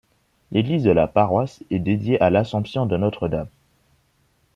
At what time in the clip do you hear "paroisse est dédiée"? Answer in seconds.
1.07-2.19